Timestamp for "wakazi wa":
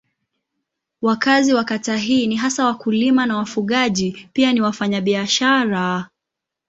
1.01-1.63